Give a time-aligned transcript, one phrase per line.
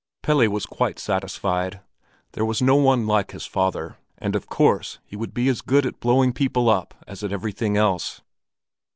[0.23, 1.79] Pelle was quite satisfied.
[2.31, 5.85] There was no one like his father, and of course he would be as good
[5.85, 8.21] at blowing people up as at everything else.